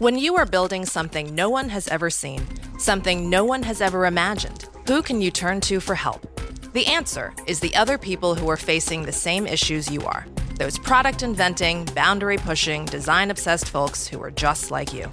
[0.00, 2.42] When you are building something no one has ever seen,
[2.78, 6.40] something no one has ever imagined, who can you turn to for help?
[6.72, 10.26] The answer is the other people who are facing the same issues you are.
[10.58, 15.06] Those product inventing, boundary pushing, design obsessed folks who are just like you.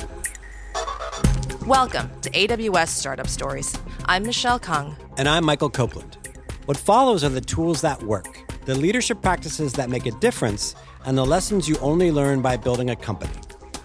[1.66, 3.78] Welcome to AWS Startup Stories.
[4.06, 4.96] I'm Michelle Kung.
[5.18, 6.18] And I'm Michael Copeland.
[6.64, 11.18] What follows are the tools that work, the leadership practices that make a difference, and
[11.18, 13.34] the lessons you only learn by building a company.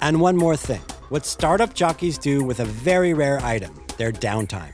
[0.00, 0.80] And one more thing
[1.12, 4.72] what startup jockeys do with a very rare item their downtime.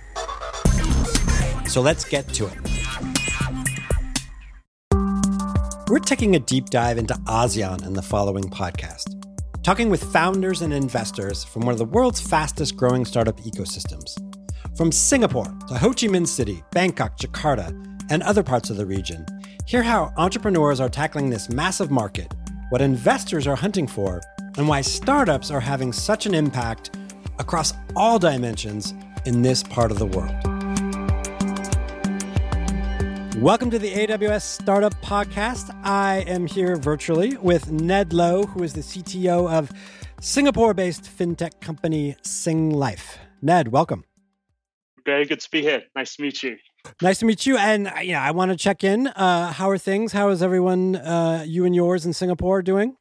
[1.69, 2.57] So let's get to it.
[5.89, 9.21] We're taking a deep dive into ASEAN in the following podcast,
[9.65, 14.17] talking with founders and investors from one of the world's fastest growing startup ecosystems.
[14.77, 17.71] From Singapore to Ho Chi Minh City, Bangkok, Jakarta,
[18.11, 19.27] and other parts of the region,
[19.67, 22.33] hear how entrepreneurs are tackling this massive market,
[22.71, 24.21] what investors are hunting for,
[24.59, 26.91] and why startups are having such an impact
[27.39, 28.93] across all dimensions
[29.25, 30.35] in this part of the world.
[33.41, 35.73] Welcome to the AWS Startup Podcast.
[35.85, 39.71] I am here virtually with Ned Lowe, who is the CTO of
[40.21, 43.17] Singapore based fintech company Singlife.
[43.41, 44.05] Ned, welcome.
[45.07, 45.85] Very good to be here.
[45.95, 46.57] Nice to meet you.
[47.01, 47.57] Nice to meet you.
[47.57, 49.07] And you know, I want to check in.
[49.07, 50.11] Uh, how are things?
[50.13, 52.98] How is everyone, uh, you and yours in Singapore, doing?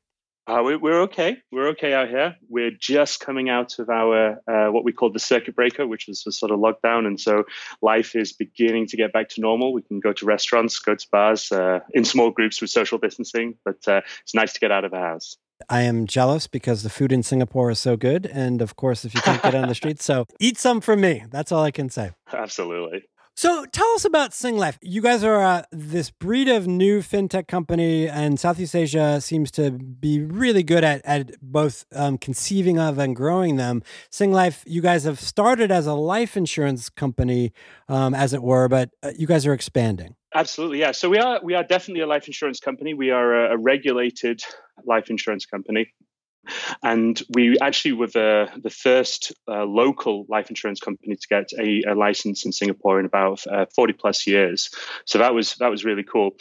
[0.48, 1.38] Uh, we, are okay.
[1.52, 2.38] We're okay out here.
[2.48, 6.24] We're just coming out of our uh, what we call the circuit breaker, which was
[6.26, 7.44] a sort of lockdown, and so
[7.82, 9.74] life is beginning to get back to normal.
[9.74, 13.56] We can go to restaurants, go to bars uh, in small groups with social distancing,
[13.66, 15.36] but uh, it's nice to get out of the house.
[15.70, 19.14] I am jealous because the food in Singapore is so good, and of course, if
[19.14, 21.26] you can't get on the streets, so eat some for me.
[21.30, 22.12] That's all I can say.
[22.32, 23.04] Absolutely.
[23.38, 24.80] So tell us about Singlife.
[24.82, 29.70] You guys are uh, this breed of new fintech company, and Southeast Asia seems to
[29.70, 33.84] be really good at, at both um, conceiving of and growing them.
[34.12, 37.54] Singlife, you guys have started as a life insurance company,
[37.88, 40.16] um, as it were, but uh, you guys are expanding.
[40.34, 40.92] Absolutely, yeah.
[40.92, 42.96] So we are we are definitely a life insurance company.
[42.96, 44.42] We are a, a regulated
[44.84, 45.94] life insurance company.
[46.84, 51.84] And we actually were the, the first uh, local life insurance company to get a,
[51.84, 54.70] a license in Singapore in about uh, 40 plus years.
[55.06, 56.36] So that was that was really cool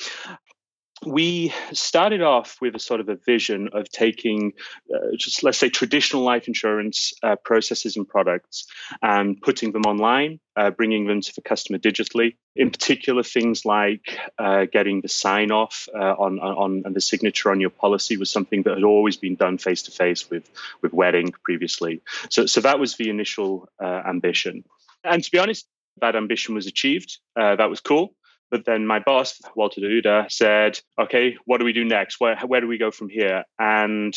[1.05, 4.53] we started off with a sort of a vision of taking
[4.95, 8.67] uh, just let's say traditional life insurance uh, processes and products
[9.03, 12.37] and putting them online uh, bringing them to the customer digitally.
[12.55, 17.51] In particular things like uh, getting the sign off uh, on, on, on the signature
[17.51, 20.49] on your policy was something that had always been done face to face with
[20.81, 22.01] with wedding previously.
[22.31, 24.65] So so that was the initial uh, ambition.
[25.05, 25.69] And to be honest
[26.01, 27.19] that ambition was achieved.
[27.37, 28.16] That was cool
[28.51, 32.21] but then my boss, Walter de Oude, said, okay, what do we do next?
[32.21, 33.45] Where, where do we go from here?
[33.59, 34.17] And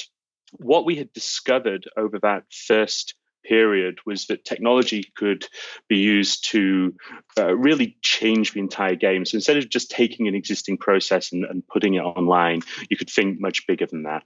[0.53, 5.45] what we had discovered over that first period was that technology could
[5.87, 6.93] be used to
[7.37, 9.25] uh, really change the entire game.
[9.25, 13.09] So instead of just taking an existing process and, and putting it online, you could
[13.09, 14.23] think much bigger than that.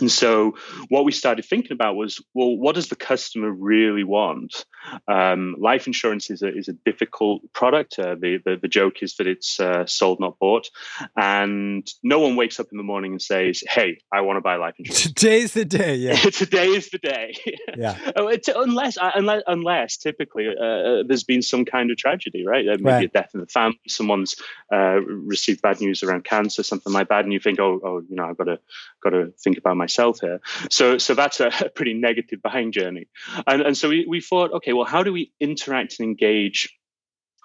[0.00, 0.54] And so,
[0.88, 4.64] what we started thinking about was, well, what does the customer really want?
[5.06, 7.98] Um, life insurance is a is a difficult product.
[7.98, 10.70] Uh, the, the, the joke is that it's uh, sold, not bought,
[11.16, 14.56] and no one wakes up in the morning and says, "Hey, I want to buy
[14.56, 15.96] life insurance." Today's the day.
[15.96, 17.34] Yeah, today is the day.
[17.76, 22.46] Yeah, oh, unless uh, unless unless typically uh, uh, there's been some kind of tragedy,
[22.46, 22.64] right?
[22.64, 23.04] Maybe right.
[23.04, 24.36] a death in the family, someone's
[24.70, 28.24] received bad news around cancer, something like that, and you think, "Oh, oh, you know,
[28.24, 28.58] I've got to
[29.02, 30.40] got to think about myself here.
[30.70, 33.06] So, so that's a, pretty negative buying journey.
[33.46, 36.68] And, and so we, we thought, okay, well, how do we interact and engage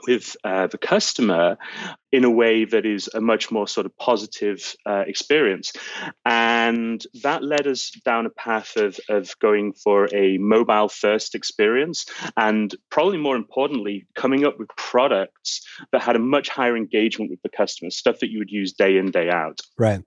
[0.05, 1.57] with uh, the customer
[2.11, 5.73] in a way that is a much more sort of positive uh, experience.
[6.25, 12.05] And that led us down a path of, of going for a mobile first experience.
[12.35, 15.61] And probably more importantly, coming up with products
[15.91, 18.97] that had a much higher engagement with the customer, stuff that you would use day
[18.97, 19.59] in, day out.
[19.77, 20.03] Right.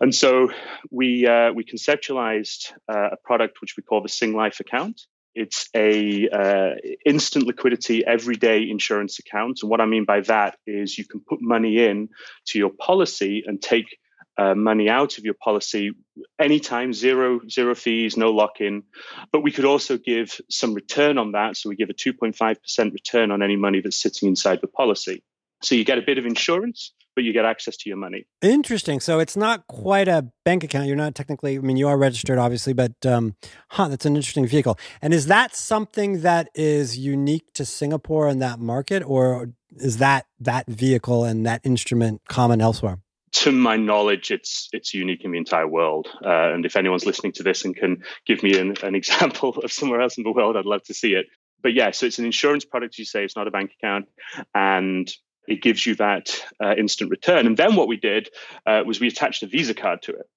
[0.00, 0.50] And so
[0.90, 5.02] we uh, we conceptualized uh, a product which we call the Singlife account.
[5.34, 6.74] It's a uh,
[7.04, 11.40] instant liquidity everyday insurance account, and what I mean by that is you can put
[11.42, 12.08] money in
[12.46, 13.98] to your policy and take
[14.38, 15.92] uh, money out of your policy
[16.38, 18.84] anytime, zero zero fees, no lock in.
[19.30, 22.34] But we could also give some return on that, so we give a two point
[22.34, 25.22] five percent return on any money that's sitting inside the policy.
[25.62, 28.26] So you get a bit of insurance, but you get access to your money.
[28.42, 29.00] Interesting.
[29.00, 30.86] So it's not quite a bank account.
[30.86, 33.34] You're not technically, I mean, you are registered, obviously, but um,
[33.70, 34.78] huh, that's an interesting vehicle.
[35.02, 40.26] And is that something that is unique to Singapore and that market, or is that
[40.38, 42.98] that vehicle and that instrument common elsewhere?
[43.32, 46.08] to my knowledge, it's it's unique in the entire world.
[46.24, 49.70] Uh, and if anyone's listening to this and can give me an, an example of
[49.70, 51.26] somewhere else in the world, I'd love to see it.
[51.62, 52.96] But yeah, so it's an insurance product.
[52.96, 54.06] You say it's not a bank account,
[54.54, 55.12] and
[55.48, 57.46] it gives you that uh, instant return.
[57.46, 58.30] And then what we did
[58.66, 60.28] uh, was we attached a Visa card to it.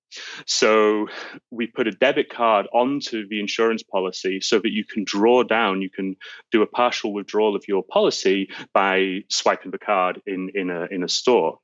[0.46, 1.08] So
[1.52, 5.82] we put a debit card onto the insurance policy so that you can draw down,
[5.82, 6.16] you can
[6.52, 11.04] do a partial withdrawal of your policy by swiping the card in, in, a, in
[11.04, 11.60] a store.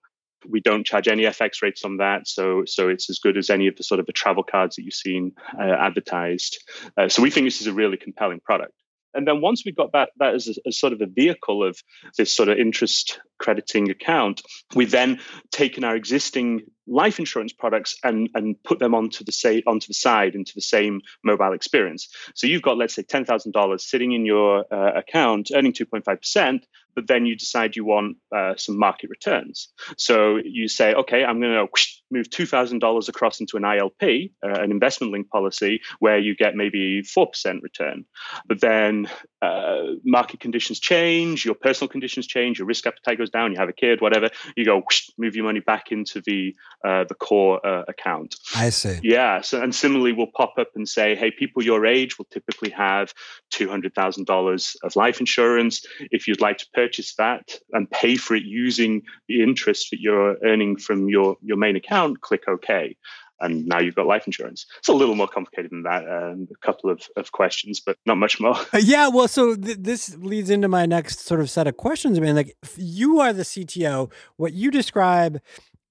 [0.48, 3.66] We don't charge any FX rates on that, so so it's as good as any
[3.66, 6.64] of the sort of the travel cards that you've seen uh, advertised.
[6.96, 8.74] Uh, so we think this is a really compelling product.
[9.16, 11.82] And then once we got that, that as, a, as sort of a vehicle of
[12.18, 14.42] this sort of interest crediting account,
[14.76, 15.20] we then
[15.52, 19.94] taken our existing life insurance products and and put them onto the say onto the
[19.94, 22.10] side into the same mobile experience.
[22.36, 25.86] So you've got let's say ten thousand dollars sitting in your uh, account, earning two
[25.86, 29.70] point five percent, but then you decide you want uh, some market returns.
[29.98, 31.68] So you say, okay, I'm going to
[32.12, 36.36] move two thousand dollars across into an ILP, uh, an investment linked policy, where you
[36.36, 38.06] get maybe four percent return.
[38.48, 39.08] But then
[39.42, 43.70] uh, market conditions change, your personal conditions change, your risk appetite goes down, you have
[43.70, 44.30] a kid, whatever.
[44.56, 44.84] You go
[45.18, 48.36] move your money back into the uh, the core uh, account.
[48.56, 49.00] I see.
[49.04, 49.42] Yeah.
[49.42, 53.14] So and similarly, we'll pop up and say, hey, people your age will typically have
[53.50, 55.86] two hundred thousand dollars of life insurance.
[56.12, 60.38] If you'd like to purchase that and pay for it using the interest that you're
[60.44, 62.96] earning from your your main account, click OK
[63.42, 64.66] and now you've got life insurance.
[64.80, 66.04] It's a little more complicated than that.
[66.08, 68.56] Um, a couple of, of questions, but not much more.
[68.86, 72.18] Yeah, well, so th- this leads into my next sort of set of questions.
[72.18, 74.12] I mean, like, you are the CTO.
[74.38, 75.42] What you describe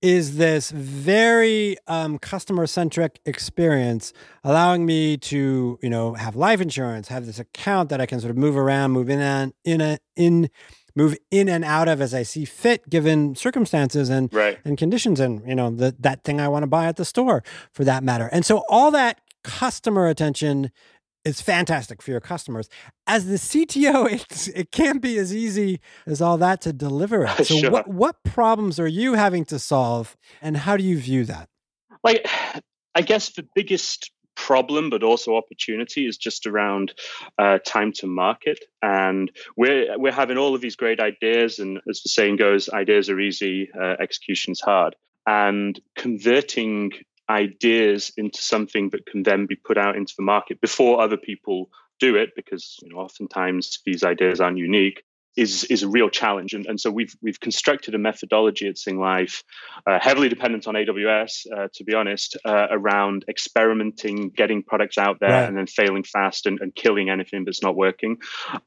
[0.01, 4.13] is this very um, customer centric experience,
[4.45, 8.31] allowing me to, you know, have life insurance, have this account that I can sort
[8.31, 10.51] of move around, move in and in a, in
[10.97, 14.59] move in and out of as I see fit, given circumstances and right.
[14.65, 17.43] and conditions, and you know the, that thing I want to buy at the store,
[17.73, 18.29] for that matter.
[18.33, 20.71] And so all that customer attention
[21.25, 22.69] is fantastic for your customers.
[23.07, 27.31] As the CTO, it's, it can't be as easy as all that to deliver it.
[27.45, 27.71] So, sure.
[27.71, 31.49] what what problems are you having to solve, and how do you view that?
[32.03, 32.27] Like,
[32.95, 36.95] I guess the biggest problem, but also opportunity is just around
[37.39, 38.65] uh, time to market.
[38.83, 43.11] And we're we're having all of these great ideas, and as the saying goes, ideas
[43.11, 44.97] are easy, uh, execution's hard.
[45.27, 46.93] And converting
[47.29, 51.71] ideas into something that can then be put out into the market before other people
[51.99, 55.03] do it, because you know oftentimes these ideas aren't unique
[55.37, 56.55] is is a real challenge.
[56.55, 59.43] And, and so we've we've constructed a methodology at Singlife,
[59.87, 65.19] uh, heavily dependent on AWS, uh, to be honest, uh, around experimenting, getting products out
[65.21, 65.49] there, right.
[65.49, 68.19] and then failing fast and, and, killing anything that's not working.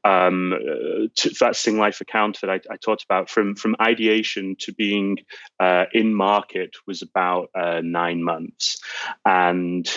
[0.04, 4.72] Um, uh, to, that Singlife account that I, I, talked about, from from ideation to
[4.72, 5.18] being
[5.60, 8.78] uh, in market, was about uh, nine months,
[9.24, 9.88] and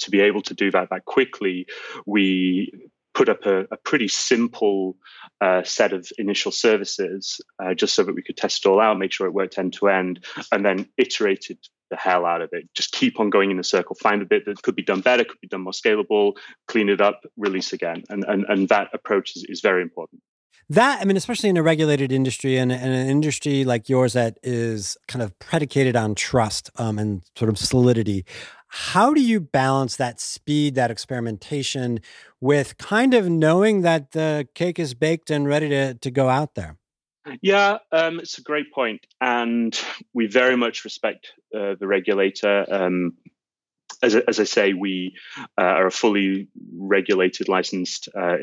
[0.00, 1.66] to be able to do that that quickly,
[2.06, 4.96] we put up a, a pretty simple
[5.40, 8.98] uh, set of initial services uh, just so that we could test it all out,
[8.98, 11.58] make sure it worked end to end, and then iterated
[11.90, 12.68] the hell out of it.
[12.74, 15.24] Just keep on going in a circle, find a bit that could be done better,
[15.24, 16.34] could be done more scalable,
[16.68, 18.04] clean it up, release again.
[18.08, 20.22] And, and, and that approach is, is very important.
[20.68, 24.38] That, I mean, especially in a regulated industry and, and an industry like yours that
[24.44, 28.24] is kind of predicated on trust um, and sort of solidity.
[28.72, 32.00] How do you balance that speed, that experimentation
[32.40, 36.54] with kind of knowing that the cake is baked and ready to, to go out
[36.54, 36.78] there?
[37.42, 39.78] Yeah, um, it's a great point, and
[40.14, 42.64] we very much respect uh, the regulator.
[42.70, 43.14] Um,
[44.02, 45.16] as, as, I say, we
[45.58, 48.36] uh, are a fully regulated, licensed uh,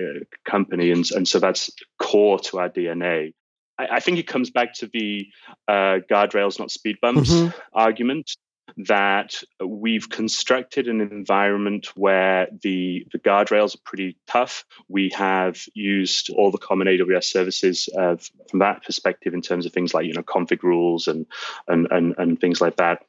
[0.46, 3.34] company, and, and so that's core to our DNA.
[3.80, 5.28] I, I think it comes back to the
[5.70, 7.58] uh, guardrails, not speed bumps mm-hmm.
[7.74, 8.36] argument
[8.78, 14.66] that we've constructed an environment where the, the guardrails are pretty tough.
[14.88, 18.18] We have used all the common AWS services uh,
[18.50, 21.26] from that perspective in terms of things like you know config rules and
[21.68, 23.04] and and, and things like that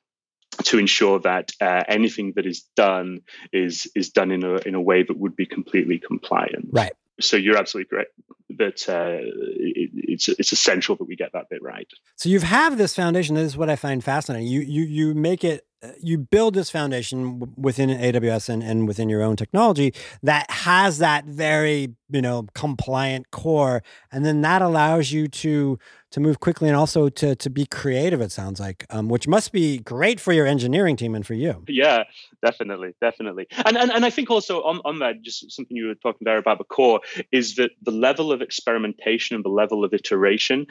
[0.65, 3.21] to ensure that uh, anything that is done
[3.53, 6.69] is is done in a in a way that would be completely compliant.
[6.71, 6.93] Right.
[7.21, 8.13] So you're absolutely correct
[8.51, 11.89] that uh, it, it's it's essential that we get that bit right.
[12.17, 13.37] So you have this foundation.
[13.37, 14.49] This is what I find fascinating.
[14.49, 15.65] You you you make it.
[15.81, 19.95] Uh, you build this foundation within AWS and, and within your own technology
[20.25, 25.79] that has that very you know compliant core, and then that allows you to
[26.11, 28.21] to move quickly and also to to be creative.
[28.21, 31.65] It sounds like, um, which must be great for your engineering team and for you.
[31.69, 32.05] Yeah,
[32.45, 33.47] definitely, definitely.
[33.65, 36.39] And and, and I think also on, on that, just something you were talking there
[36.39, 37.01] about the core
[37.33, 40.67] is that the level of experimentation and the level of iteration.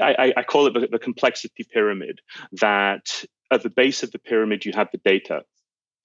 [0.00, 2.20] I, I call it the, the complexity pyramid.
[2.60, 5.42] That at the base of the pyramid, you have the data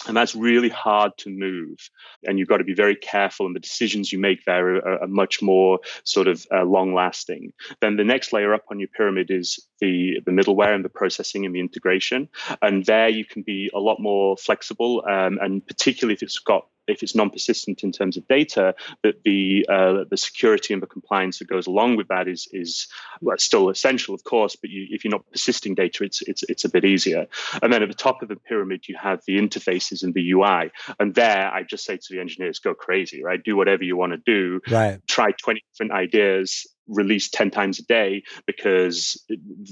[0.07, 1.77] and that's really hard to move.
[2.25, 5.07] And you've got to be very careful and the decisions you make there are, are
[5.07, 9.31] much more sort of uh, long lasting then the next layer up on your pyramid
[9.31, 12.29] is the the middleware and the processing and the integration.
[12.61, 16.67] And there you can be a lot more flexible um, and particularly if it's got
[16.87, 21.39] if it's non-persistent in terms of data, that the uh, the security and the compliance
[21.39, 22.87] that goes along with that is is
[23.21, 24.55] well, still essential, of course.
[24.55, 27.27] But you, if you're not persisting data, it's it's it's a bit easier.
[27.61, 30.71] And then at the top of the pyramid, you have the interfaces and the UI.
[30.99, 33.41] And there, I just say to the engineers, go crazy, right?
[33.41, 34.61] Do whatever you want to do.
[34.69, 34.99] Right.
[35.07, 39.23] Try twenty different ideas release 10 times a day because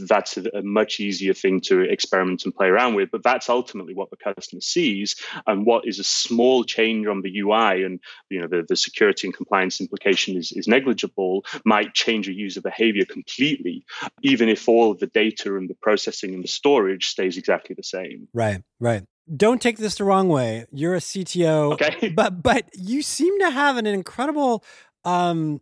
[0.07, 3.93] that's a, a, much easier thing to experiment and play around with but that's ultimately
[3.93, 5.15] what the customer sees
[5.47, 7.99] and what is a small change on the ui and
[8.29, 12.61] you know the, the security and compliance implication is, is negligible might change a user
[12.61, 13.83] behavior completely
[14.21, 17.83] even if all of the data and the processing and the storage stays exactly the
[17.83, 19.03] same right right
[19.35, 20.65] don't take this the wrong way.
[20.71, 22.09] You're a CTO, okay.
[22.09, 24.63] but but you seem to have an incredible
[25.05, 25.61] um,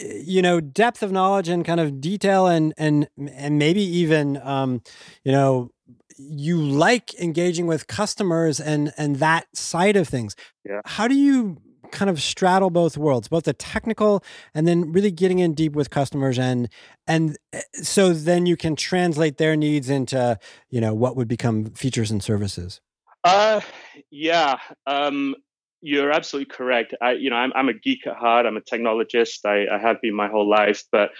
[0.00, 4.82] you know depth of knowledge and kind of detail and and and maybe even um,
[5.24, 5.70] you know
[6.18, 10.80] you like engaging with customers and and that side of things yeah.
[10.84, 11.56] how do you
[11.90, 14.22] kind of straddle both worlds both the technical
[14.54, 16.68] and then really getting in deep with customers and
[17.06, 20.38] and eh, so then you can translate their needs into
[20.68, 22.80] you know what would become features and services
[23.24, 23.60] uh
[24.10, 25.34] yeah um
[25.82, 26.94] you're absolutely correct.
[27.00, 28.46] I, you know, I'm, I'm a geek at heart.
[28.46, 29.44] I'm a technologist.
[29.44, 31.10] I, I have been my whole life, but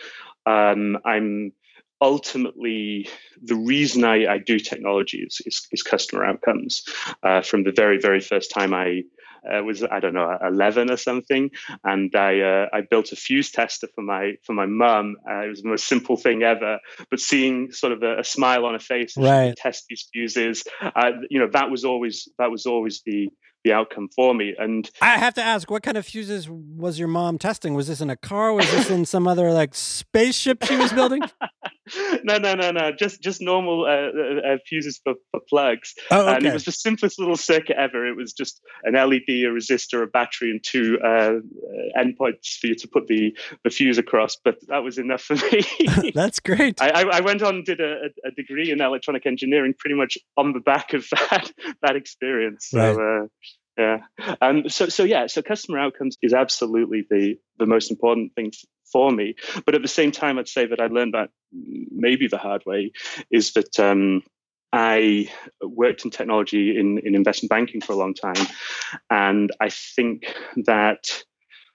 [0.47, 1.53] um, I'm
[2.01, 3.09] ultimately
[3.43, 6.85] the reason I, I do technology is, is, is customer outcomes.
[7.23, 9.03] Uh, from the very, very first time I
[9.45, 11.51] uh, was, I don't know, 11 or something,
[11.85, 15.17] and I uh, I built a fuse tester for my for my mum.
[15.27, 16.79] Uh, it was the most simple thing ever,
[17.11, 19.57] but seeing sort of a, a smile on her face, right.
[19.57, 23.31] test these fuses, uh, you know, that was always that was always the
[23.65, 24.55] the outcome for me.
[24.59, 27.75] And I have to ask, what kind of fuses was your mom testing?
[27.75, 28.53] Was this in a car?
[28.53, 31.23] Was this in some other like spaceship she was building?
[32.25, 32.93] no, no, no, no.
[32.93, 35.95] Just just normal uh, uh, uh, fuses for, for plugs.
[36.11, 36.37] Oh, okay.
[36.37, 38.07] And it was the simplest little circuit ever.
[38.07, 42.69] It was just an LED, a resistor, a battery, and two uh, uh, endpoints for
[42.69, 44.37] you to put the, the fuse across.
[44.43, 46.13] But that was enough for me.
[46.15, 46.81] That's great.
[46.81, 50.53] I, I, went on and did a, a, degree in electronic engineering pretty much on
[50.53, 52.69] the back of that that experience.
[52.71, 53.29] So, right.
[53.81, 54.01] Yeah.
[54.43, 58.53] Um, so, so yeah, so customer outcomes is absolutely the, the most important thing
[58.93, 59.37] for me.
[59.65, 62.93] But at the same time, I'd say that I learned that maybe the hard way
[63.31, 64.23] is that um,
[64.71, 65.31] I
[65.63, 68.47] worked in technology in, in investment banking for a long time.
[69.09, 71.25] And I think that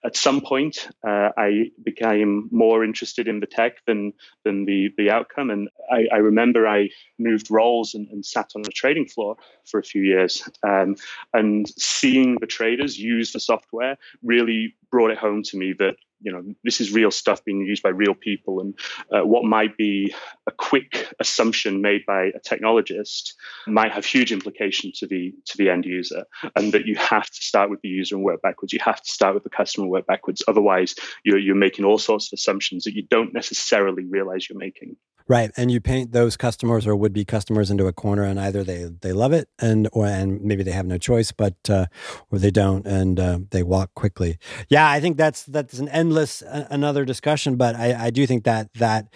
[0.05, 5.09] at some point, uh, I became more interested in the tech than than the the
[5.09, 5.49] outcome.
[5.49, 9.35] And I, I remember I moved roles and, and, sat on the trading floor
[9.65, 10.95] for a few years, um,
[11.33, 16.31] and seeing the traders use the software really brought it home to me that you
[16.31, 18.77] know this is real stuff being used by real people and
[19.11, 20.13] uh, what might be
[20.47, 23.33] a quick assumption made by a technologist
[23.67, 27.41] might have huge implication to the to the end user and that you have to
[27.41, 28.73] start with the user and work backwards.
[28.73, 30.43] You have to start with the customer and work backwards.
[30.47, 34.95] Otherwise you're, you're making all sorts of assumptions that you don't necessarily realize you're making
[35.27, 38.83] Right, and you paint those customers or would-be customers into a corner, and either they
[39.01, 41.87] they love it, and or and maybe they have no choice, but uh,
[42.29, 44.37] or they don't, and uh, they walk quickly.
[44.69, 48.43] Yeah, I think that's that's an endless uh, another discussion, but I, I do think
[48.43, 49.07] that that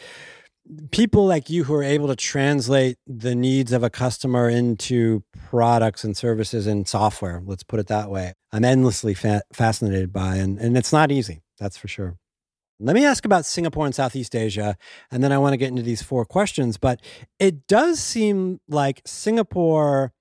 [0.90, 6.04] people like you who are able to translate the needs of a customer into products
[6.04, 10.58] and services and software, let's put it that way, I'm endlessly fa- fascinated by, and
[10.58, 12.18] and it's not easy, that's for sure.
[12.80, 14.78] Let me ask about Singapore and Southeast Asia,
[15.12, 16.78] and then I want to get into these four questions.
[16.78, 17.02] But
[17.38, 20.14] it does seem like Singapore,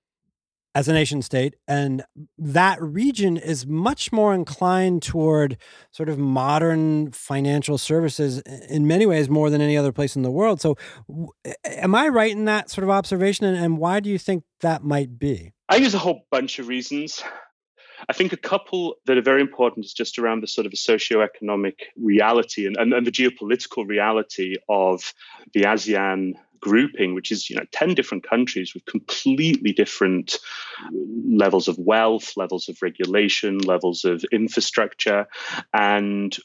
[0.75, 2.03] as a nation state, and
[2.37, 5.57] that region is much more inclined toward
[5.91, 8.39] sort of modern financial services
[8.69, 10.61] in many ways more than any other place in the world.
[10.61, 10.77] So,
[11.65, 13.45] am I right in that sort of observation?
[13.45, 15.53] And why do you think that might be?
[15.67, 17.23] I use a whole bunch of reasons.
[18.07, 21.75] I think a couple that are very important is just around the sort of socioeconomic
[21.97, 25.13] reality and, and, and the geopolitical reality of
[25.53, 30.37] the ASEAN grouping, which is you know ten different countries with completely different
[31.25, 35.27] levels of wealth, levels of regulation, levels of infrastructure,
[35.73, 36.37] and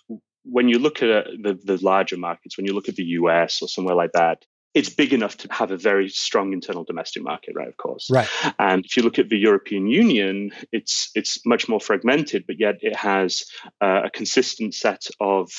[0.45, 3.63] when you look at uh, the, the larger markets, when you look at the US
[3.63, 7.55] or somewhere like that, it's big enough to have a very strong internal domestic market,
[7.55, 7.69] right?
[7.69, 8.11] Of course.
[8.11, 8.29] Right.
[8.59, 12.77] And if you look at the European Union, it's it's much more fragmented, but yet
[12.81, 13.45] it has
[13.81, 15.51] uh, a consistent set of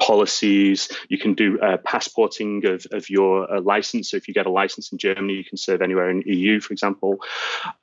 [0.00, 0.88] policies.
[1.08, 4.10] You can do uh, passporting of, of your uh, license.
[4.10, 6.72] So if you get a license in Germany, you can serve anywhere in EU, for
[6.72, 7.16] example.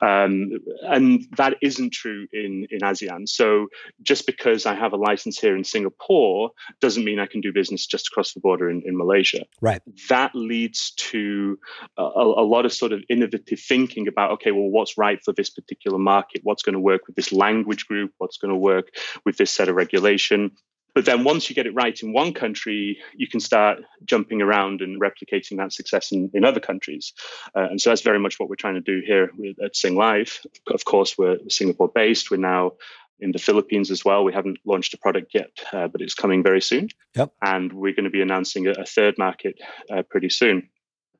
[0.00, 3.28] Um, and that isn't true in in ASEAN.
[3.28, 3.68] So
[4.02, 7.86] just because I have a license here in Singapore doesn't mean I can do business
[7.86, 9.44] just across the border in, in Malaysia.
[9.60, 9.82] Right.
[10.08, 11.58] That leads leads to
[11.96, 15.50] a, a, lot of sort of innovative thinking about okay well what's right for this
[15.50, 18.88] particular market what's going to work with this language group what's going to work
[19.24, 20.50] with this set of regulation
[20.92, 24.80] but then once you get it right in one country, you can start jumping around
[24.80, 27.12] and replicating that success in, in other countries.
[27.54, 29.30] Uh, and so that's very much what we're trying to do here
[29.64, 30.44] at Singlife.
[30.66, 32.32] Of course, we're Singapore based.
[32.32, 32.72] We're now
[33.20, 34.24] in the Philippines as well.
[34.24, 36.88] We haven't launched a product yet, uh, but it's coming very soon.
[37.16, 37.32] Yep.
[37.42, 39.58] And we're going to be announcing a, a third market
[39.92, 40.68] uh, pretty soon.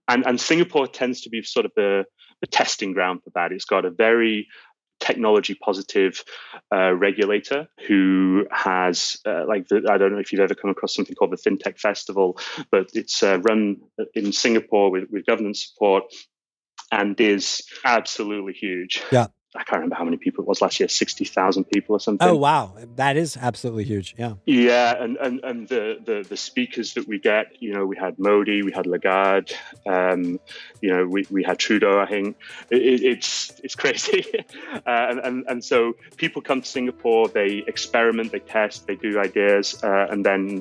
[0.08, 2.04] And, and Singapore tends to be sort of the,
[2.40, 3.52] the testing ground for that.
[3.52, 4.48] It's got a very
[4.98, 6.22] technology positive
[6.74, 10.94] uh, regulator who has uh, like the, I don't know if you've ever come across
[10.94, 12.38] something called the FinTech Festival,
[12.70, 13.76] but it's uh, run
[14.14, 16.04] in Singapore with, with government support
[16.92, 19.02] and is absolutely huge.
[19.10, 19.28] Yeah.
[19.52, 22.28] I can't remember how many people it was last year, 60,000 people or something.
[22.28, 22.72] Oh, wow.
[22.94, 24.14] That is absolutely huge.
[24.16, 24.34] Yeah.
[24.46, 25.02] Yeah.
[25.02, 28.62] And, and, and the, the, the speakers that we get, you know, we had Modi,
[28.62, 29.52] we had Lagarde,
[29.88, 30.38] um,
[30.80, 32.36] you know, we, we had Trudeau, I think.
[32.70, 34.24] It, it's, it's crazy.
[34.72, 39.18] uh, and, and, and so people come to Singapore, they experiment, they test, they do
[39.18, 40.60] ideas, uh, and then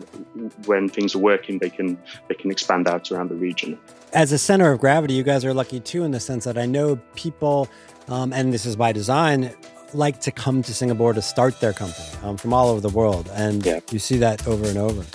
[0.65, 1.95] when things are working, they can,
[2.27, 3.77] they can expand out around the region.
[4.13, 6.65] As a center of gravity, you guys are lucky too, in the sense that I
[6.65, 7.69] know people
[8.09, 9.53] um, and this is by design,
[9.93, 13.29] like to come to Singapore to start their company um, from all over the world.
[13.33, 13.79] And yeah.
[13.91, 15.05] you see that over and over.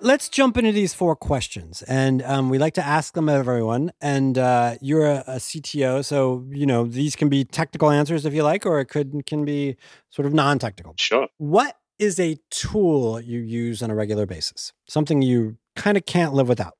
[0.00, 1.82] Let's jump into these four questions.
[1.82, 3.92] And um, we like to ask them of everyone.
[4.02, 8.34] And uh, you're a, a, CTO, so you know these can be technical answers if
[8.34, 9.76] you like, or it could can be
[10.10, 10.94] sort of non-technical.
[10.98, 11.28] Sure.
[11.38, 14.72] What is a tool you use on a regular basis?
[14.86, 16.74] Something you kind of can't live without?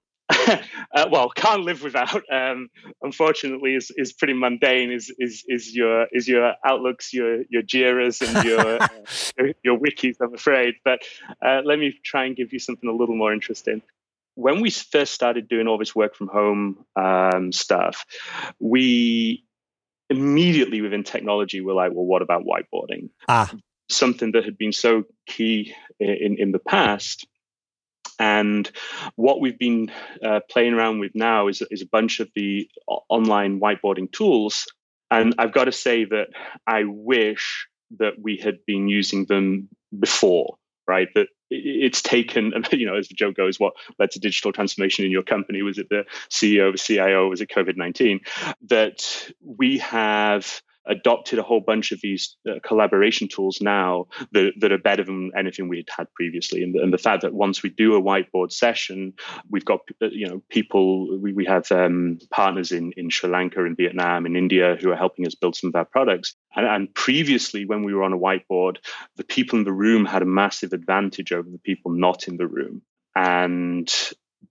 [0.95, 2.23] uh, well, can't live without.
[2.31, 2.69] Um,
[3.03, 4.91] unfortunately, is is pretty mundane.
[4.91, 8.89] Is is is your is your outlooks, your your Jiras, and your uh,
[9.39, 10.17] your, your, wikis.
[10.21, 11.03] I'm afraid, but
[11.45, 13.83] uh, let me try and give you something a little more interesting.
[14.37, 18.05] When we first started doing all this work from home um, stuff,
[18.59, 19.45] we
[20.11, 23.11] immediately within technology were like, well, what about whiteboarding?
[23.29, 23.53] Ah.
[23.88, 27.27] Something that had been so key in, in the past
[28.18, 28.70] and
[29.16, 29.90] what we've been
[30.22, 32.68] uh, playing around with now is, is a bunch of the
[33.09, 34.66] online whiteboarding tools.
[35.11, 36.29] And I've got to say that
[36.66, 41.09] I wish that we had been using them before, right?
[41.14, 45.11] That it's taken, you know, as the joke goes, what led to digital transformation in
[45.11, 45.62] your company?
[45.62, 47.29] Was it the CEO, the CIO?
[47.29, 48.20] Was it COVID 19?
[48.68, 54.73] That we have adopted a whole bunch of these uh, collaboration tools now that, that
[54.73, 56.62] are better than anything we had had previously.
[56.62, 59.14] And, and, the fact that once we do a whiteboard session,
[59.51, 63.64] we've got uh, you know people we, we have um, partners in in Sri Lanka,
[63.64, 66.35] in Vietnam, in India who are helping us build some of our products.
[66.55, 68.77] And, and previously, when we were on a whiteboard,
[69.16, 72.47] the people in the room had a massive advantage over the people not in the
[72.47, 72.83] room.
[73.16, 73.92] And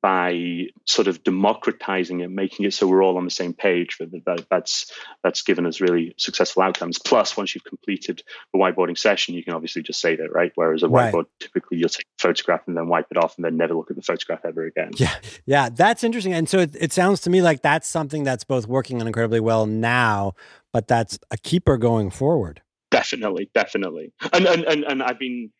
[0.02, 3.98] by sort of democratizing it, making it so we're all on the same page.
[4.00, 4.92] That, that's
[5.24, 7.00] that's given us really successful outcomes.
[7.00, 10.52] Plus, once you've completed the whiteboarding session, you can obviously just save it, right?
[10.56, 11.14] Whereas a right.
[11.14, 13.90] whiteboard, typically you'll take a photograph and then wipe it off, and then never look
[13.90, 14.92] at the photograph ever again.
[14.96, 16.34] Yeah, yeah, that's interesting.
[16.34, 19.40] And so it, it sounds to me like that's something that's both working on incredibly
[19.40, 20.34] well now,
[20.72, 22.62] but that's a keeper going forward.
[22.92, 24.14] Definitely, definitely.
[24.32, 25.52] And and and, and I've been.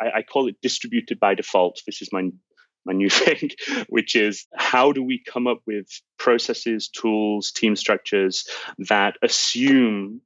[0.00, 1.82] I, I, call it distributed by default.
[1.86, 2.30] This is my
[2.84, 3.50] my new thing,
[3.88, 5.88] which is how do we come up with
[6.18, 8.46] processes, tools, team structures
[8.88, 10.20] that assume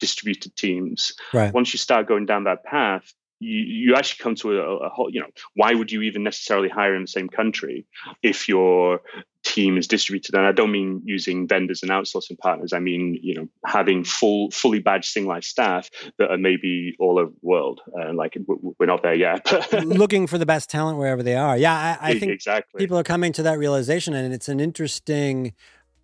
[0.00, 1.12] distributed teams.
[1.32, 1.52] Right.
[1.52, 5.10] Once you start going down that path, you, you actually come to a, a whole,
[5.10, 7.86] you know, why would you even necessarily hire in the same country
[8.22, 9.00] if your
[9.44, 10.34] team is distributed?
[10.34, 12.72] And I don't mean using vendors and outsourcing partners.
[12.72, 17.30] I mean, you know, having full, fully badged Singlife staff that are maybe all over
[17.30, 17.80] the world.
[17.98, 19.50] Uh, like we're not there yet.
[19.84, 21.56] Looking for the best talent wherever they are.
[21.56, 22.78] Yeah, I, I think exactly.
[22.78, 25.54] people are coming to that realization, and it's an interesting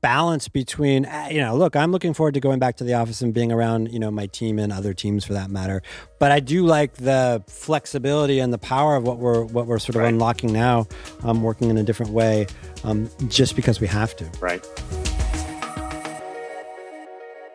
[0.04, 3.22] balance between uh, you know look i'm looking forward to going back to the office
[3.22, 5.80] and being around you know my team and other teams for that matter
[6.18, 9.96] but i do like the flexibility and the power of what we're what we're sort
[9.96, 10.12] of right.
[10.12, 10.86] unlocking now
[11.22, 12.46] um, working in a different way
[12.84, 14.66] um, just because we have to right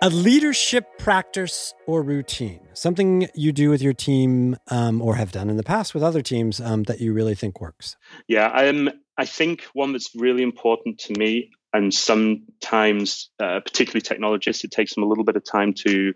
[0.01, 5.49] A leadership practice or routine, something you do with your team um, or have done
[5.49, 7.97] in the past with other teams um, that you really think works.
[8.25, 14.63] Yeah, i'm I think one that's really important to me, and sometimes, uh, particularly technologists,
[14.63, 16.13] it takes them a little bit of time to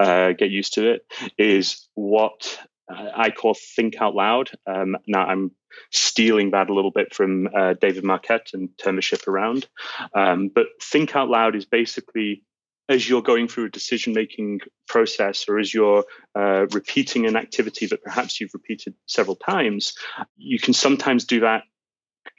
[0.00, 1.06] uh, get used to it,
[1.38, 2.58] is what
[2.90, 4.50] uh, I call think out loud.
[4.66, 5.52] Um, now, I'm
[5.90, 9.66] stealing that a little bit from uh, David Marquet and Turn the Ship Around.
[10.14, 12.42] Um, but think out loud is basically
[12.88, 16.04] as you're going through a decision making process or as you're
[16.36, 19.94] uh, repeating an activity that perhaps you've repeated several times,
[20.36, 21.64] you can sometimes do that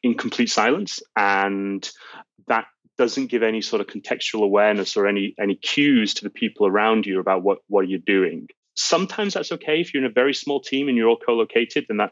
[0.03, 0.99] in complete silence.
[1.15, 1.89] And
[2.47, 2.65] that
[2.97, 7.05] doesn't give any sort of contextual awareness or any any cues to the people around
[7.05, 8.47] you about what, what you're doing.
[8.75, 11.97] Sometimes that's okay if you're in a very small team and you're all co-located, then
[11.97, 12.11] that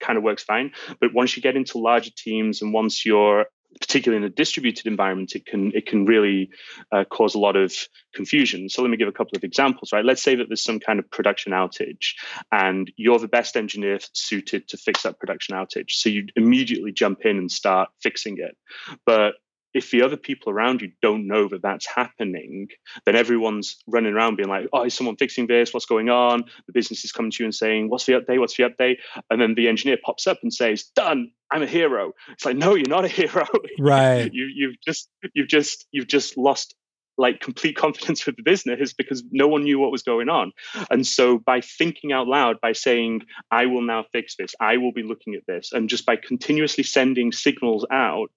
[0.00, 0.72] kind of works fine.
[1.00, 3.46] But once you get into larger teams and once you're
[3.80, 6.50] particularly in a distributed environment, it can it can really
[6.92, 7.74] uh, cause a lot of
[8.14, 8.68] confusion.
[8.68, 9.92] So let me give a couple of examples.
[9.92, 12.14] Right, let's say that there's some kind of production outage,
[12.50, 15.90] and you're the best engineer suited to fix that production outage.
[15.90, 18.56] So you immediately jump in and start fixing it.
[19.04, 19.34] But
[19.74, 22.68] if the other people around you don't know that that's happening,
[23.04, 25.72] then everyone's running around being like, "Oh, is someone fixing this?
[25.72, 28.40] What's going on?" The business is coming to you and saying, "What's the update?
[28.40, 28.96] What's the update?"
[29.30, 31.32] And then the engineer pops up and says, "Done.
[31.50, 33.46] I'm a hero." It's like, no, you're not a hero.
[33.78, 34.30] Right.
[34.32, 36.74] you, you've just, you've just, you've just lost
[37.18, 40.52] like complete confidence with the business because no one knew what was going on.
[40.90, 44.92] And so by thinking out loud, by saying, I will now fix this, I will
[44.92, 48.30] be looking at this, and just by continuously sending signals out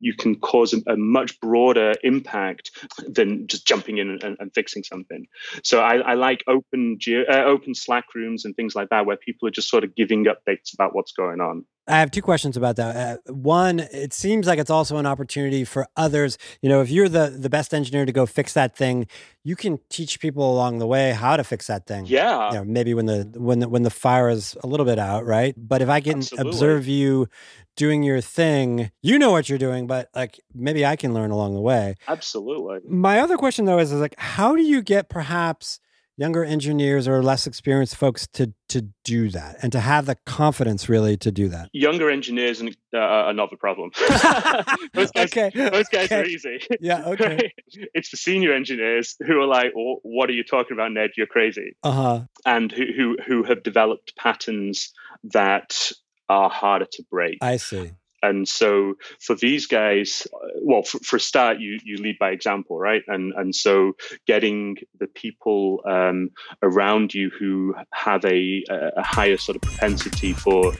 [0.00, 2.70] you can cause a, a much broader impact
[3.08, 5.26] than just jumping in and, and fixing something.
[5.62, 9.48] So I, I like open uh, open Slack rooms and things like that where people
[9.48, 11.64] are just sort of giving updates about what's going on.
[11.86, 13.20] I have two questions about that.
[13.28, 16.38] Uh, one, it seems like it's also an opportunity for others.
[16.62, 19.06] You know, if you're the the best engineer to go fix that thing,
[19.42, 22.06] you can teach people along the way how to fix that thing.
[22.06, 22.48] Yeah.
[22.48, 25.26] You know, maybe when the when the, when the fire is a little bit out,
[25.26, 25.54] right?
[25.56, 26.50] But if I can Absolutely.
[26.50, 27.28] observe you
[27.76, 31.54] doing your thing, you know what you're doing, but like maybe I can learn along
[31.54, 31.96] the way.
[32.08, 32.80] Absolutely.
[32.88, 35.80] My other question though is, is like how do you get perhaps
[36.16, 40.88] younger engineers or less experienced folks to to do that and to have the confidence
[40.88, 41.68] really to do that?
[41.72, 43.90] Younger engineers uh, are not the problem.
[44.94, 45.50] those guys, okay.
[45.54, 46.20] those guys okay.
[46.20, 46.60] are easy.
[46.80, 47.52] Yeah, okay.
[47.94, 51.10] it's the senior engineers who are like, "What are you talking about, Ned?
[51.16, 52.22] You're crazy." Uh-huh.
[52.46, 54.92] And who who who have developed patterns
[55.24, 55.92] that
[56.28, 57.38] are harder to break.
[57.40, 57.92] I see.
[58.28, 62.30] And so for these guys, uh, well, for, for a start, you you lead by
[62.30, 63.02] example, right?
[63.06, 66.30] And and so getting the people um,
[66.62, 70.72] around you who have a, a higher sort of propensity for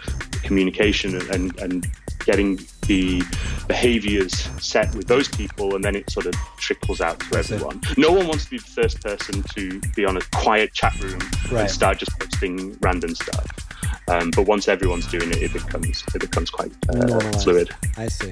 [0.43, 1.91] communication and, and
[2.25, 3.23] getting the
[3.67, 7.81] behaviors set with those people and then it sort of trickles out to everyone.
[7.97, 11.19] No one wants to be the first person to be on a quiet chat room
[11.51, 11.63] right.
[11.63, 13.64] and start just posting random stuff.
[14.09, 17.71] Um, but once everyone's doing it, it becomes it becomes quite uh, fluid.
[17.97, 18.31] I see.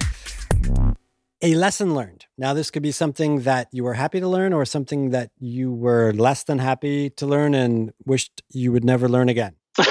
[1.44, 2.26] A lesson learned.
[2.38, 5.72] Now, this could be something that you were happy to learn, or something that you
[5.72, 9.56] were less than happy to learn and wished you would never learn again.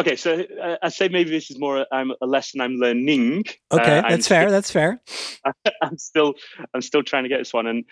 [0.00, 3.44] okay, so uh, I say maybe this is more I'm a lesson I'm learning.
[3.70, 4.50] Okay, uh, that's fair.
[4.50, 5.02] That's fair.
[5.82, 6.34] I'm still
[6.72, 7.84] I'm still trying to get this one, and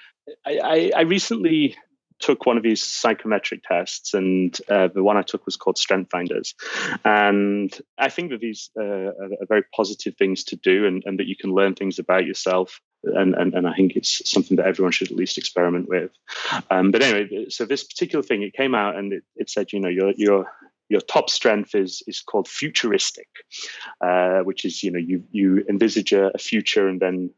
[0.47, 1.77] I, I, I recently
[2.19, 6.11] took one of these psychometric tests, and uh, the one I took was called Strength
[6.11, 6.55] Finders.
[7.05, 11.27] And I think that these uh, are, very positive things to do, and, and, that
[11.27, 12.81] you can learn things about yourself.
[13.03, 16.11] And, and, and I think it's something that everyone should at least experiment with.
[16.71, 19.79] Um, but anyway, so this particular thing, it came out and it, it said, you
[19.79, 20.47] know, your your
[20.89, 23.29] your top strength is is called futuristic,
[24.01, 27.31] uh, which is you know you you envisage a, a, future and then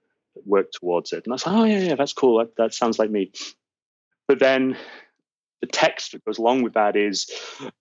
[0.44, 1.24] work towards it.
[1.24, 2.38] And I was like, oh yeah, yeah, that's cool.
[2.38, 3.32] That, that sounds like me.
[4.28, 4.76] But then
[5.60, 7.28] the text that goes along with that is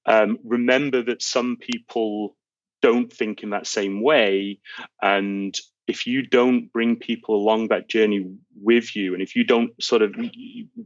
[0.05, 2.36] um, remember that some people
[2.81, 4.60] don't think in that same way.
[5.01, 5.55] And
[5.88, 8.25] if you don't bring people along that journey
[8.62, 10.15] with you, and if you don't sort of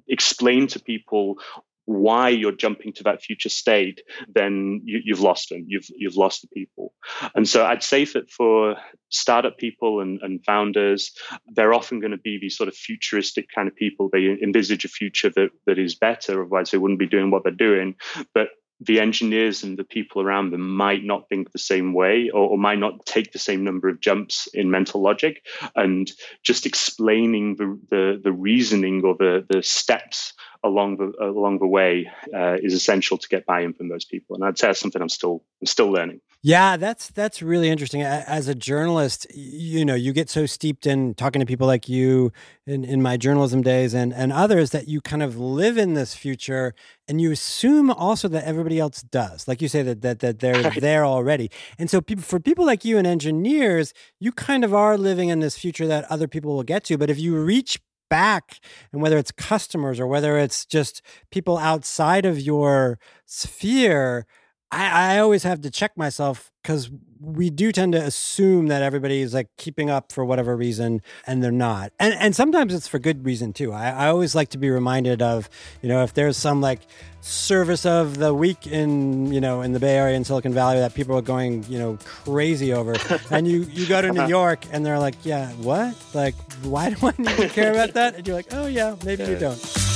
[0.07, 1.37] explain to people
[1.85, 4.01] why you're jumping to that future state,
[4.33, 5.65] then you, have lost them.
[5.67, 6.93] You've you've lost the people.
[7.35, 8.75] And so I'd say that for
[9.09, 11.11] startup people and, and founders,
[11.53, 14.09] they're often going to be these sort of futuristic kind of people.
[14.11, 17.51] They envisage a future that that is better, otherwise they wouldn't be doing what they're
[17.51, 17.95] doing.
[18.33, 18.49] But
[18.81, 22.57] the engineers and the people around them might not think the same way or, or,
[22.57, 26.11] might not take the same number of jumps in mental logic and
[26.43, 32.09] just explaining the, the, the reasoning or the, the steps along the along the way
[32.35, 34.35] uh, is essential to get buy-in from those people.
[34.35, 36.21] And I'd say that's something I'm still I'm still learning.
[36.43, 38.01] Yeah, that's that's really interesting.
[38.01, 42.31] As a journalist, you know, you get so steeped in talking to people like you
[42.65, 46.15] in, in my journalism days and, and others that you kind of live in this
[46.15, 46.73] future
[47.07, 49.47] and you assume also that everybody else does.
[49.47, 51.51] Like you say that that that they're there already.
[51.77, 55.41] And so people for people like you and engineers, you kind of are living in
[55.41, 56.97] this future that other people will get to.
[56.97, 58.59] But if you reach back
[58.91, 64.25] and whether it's customers or whether it's just people outside of your sphere,
[64.71, 69.21] I, I always have to check myself because we do tend to assume that everybody
[69.21, 71.91] is like keeping up for whatever reason and they're not.
[71.99, 73.73] And and sometimes it's for good reason too.
[73.73, 75.49] I, I always like to be reminded of
[75.81, 76.81] you know if there's some like
[77.19, 80.95] service of the week in you know in the bay area in silicon valley that
[80.95, 82.95] people are going you know crazy over
[83.29, 85.95] and you you go to new york and they're like yeah what?
[86.15, 88.15] Like why do i need to care about that?
[88.15, 89.90] And you're like oh yeah maybe you don't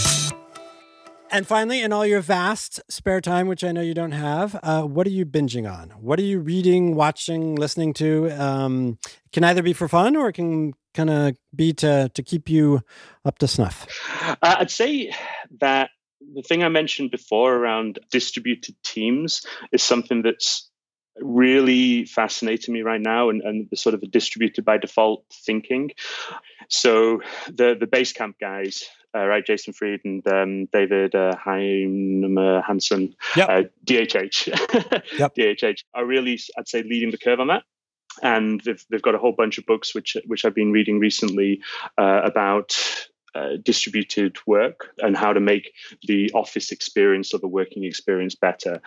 [1.32, 4.84] and finally, in all your vast spare time, which I know you don't have, uh,
[4.84, 5.90] what are you binging on?
[6.02, 8.30] What are you reading, watching, listening to?
[8.32, 9.00] Um,
[9.32, 12.82] can either be for fun or it can kind of be to to keep you
[13.26, 13.86] up to snuff.
[14.22, 15.14] Uh, I'd say
[15.60, 15.90] that
[16.34, 20.70] the thing I mentioned before around distributed teams is something that's
[21.20, 25.92] really fascinating me right now and, and the sort of distributed by default thinking.
[26.70, 28.84] So the the Basecamp guys
[29.15, 29.45] uh, right?
[29.45, 33.49] Jason Fried and um, David uh, Heinemeier Hansson, yep.
[33.49, 34.47] uh, DHH,
[35.17, 35.36] yep.
[35.36, 37.63] DHH are really, I'd say, leading the curve on that.
[38.21, 41.62] And they've, they've got a whole bunch of books which which I've been reading recently
[41.97, 42.78] uh, about
[43.36, 45.74] uh, distributed work and how to make
[46.08, 48.82] the office experience or the working experience better.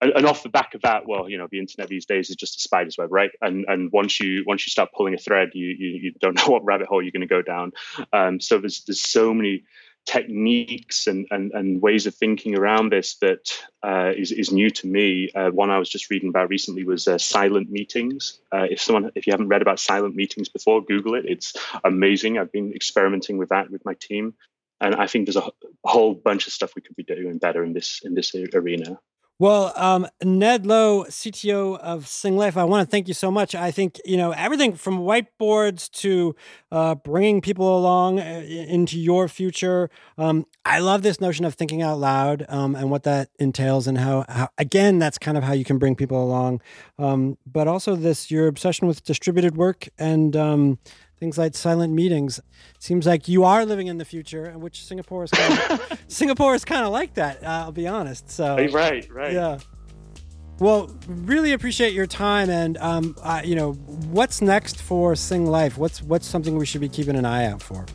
[0.00, 2.36] And, and, off the back of that, well, you know, the internet these days is
[2.36, 3.30] just a spider's web, right?
[3.42, 6.50] And and once you once you start pulling a thread, you you, you don't know
[6.50, 7.72] what rabbit hole you're going to go down.
[8.12, 9.64] Um, so there's there's so many
[10.06, 13.50] techniques and, and, and ways of thinking around this that
[13.82, 15.30] uh, is is, new to me.
[15.34, 18.40] Uh, one I was just reading about recently was uh, silent meetings.
[18.52, 21.24] Uh, if someone, if you haven't read about silent meetings before, Google it.
[21.26, 22.38] It's amazing.
[22.38, 24.34] I've been experimenting with that with my team,
[24.80, 25.50] and I think there's a,
[25.86, 28.98] a whole bunch of stuff we could be doing better in this in this arena.
[29.40, 33.54] Well, um, Ned Lowe, CTO of Singlife, I want to thank you so much.
[33.54, 36.36] I think you know everything from whiteboards to
[36.70, 39.88] uh, bringing people along uh, into your future.
[40.18, 43.96] Um, I love this notion of thinking out loud um, and what that entails, and
[43.96, 46.60] how, how, again that's kind of how you can bring people along.
[46.98, 50.78] Um, but also this your obsession with distributed work and um,
[51.20, 52.40] things like silent meetings.
[52.78, 56.54] Seems like you are living in the future, and which Singapore is kind of, Singapore
[56.54, 57.44] is kind of like that.
[57.44, 58.30] Uh, I'll be honest.
[58.30, 59.58] So right, right, yeah.
[60.58, 65.76] Well, really appreciate your time, and um, uh, you know, what's next for Singlife?
[65.76, 67.86] What's what's something we should be keeping an eye out for?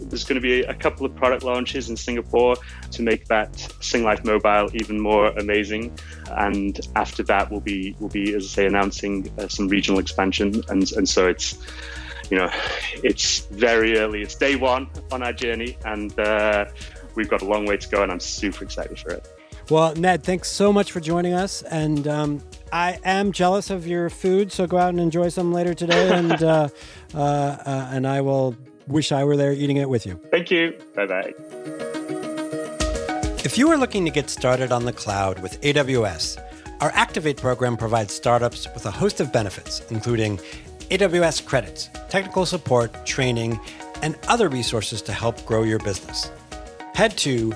[0.00, 2.56] There's going to be a couple of product launches in Singapore
[2.92, 5.98] to make that Singlife mobile even more amazing,
[6.30, 10.62] and after that, we'll be we'll be, as I say, announcing uh, some regional expansion,
[10.68, 11.58] and and so it's
[12.30, 12.50] you know,
[13.02, 14.22] it's very early.
[14.22, 16.66] It's day one on our journey, and uh,
[17.14, 19.28] we've got a long way to go, and I'm super excited for it.
[19.70, 24.10] Well, Ned, thanks so much for joining us, and um, I am jealous of your
[24.10, 26.68] food, so go out and enjoy some later today, and uh,
[27.14, 28.56] uh, uh, and I will
[28.86, 30.20] wish I were there eating it with you.
[30.30, 30.78] Thank you.
[30.94, 31.32] Bye bye.
[33.44, 36.38] If you are looking to get started on the cloud with AWS,
[36.80, 40.40] our Activate program provides startups with a host of benefits, including
[40.92, 43.58] AWS credits, technical support, training,
[44.02, 46.30] and other resources to help grow your business.
[46.94, 47.52] Head to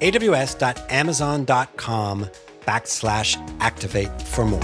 [0.00, 2.26] aws.amazon.com
[2.66, 4.60] backslash activate for more.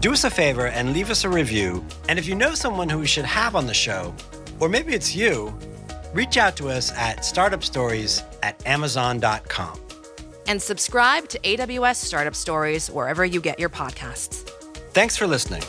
[0.00, 1.84] Do us a favor and leave us a review.
[2.08, 4.12] And if you know someone who we should have on the show,
[4.58, 5.56] or maybe it's you,
[6.12, 9.78] reach out to us at startupstories at amazon.com.
[10.48, 14.48] And subscribe to AWS Startup Stories wherever you get your podcasts.
[14.92, 15.62] Thanks for listening.